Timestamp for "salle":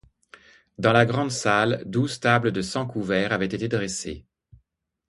1.29-1.83